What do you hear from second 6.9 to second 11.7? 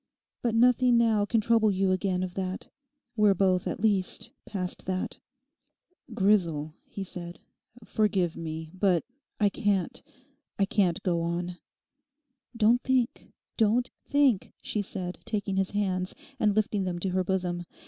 said, 'forgive me, but I can't—I can't go on.'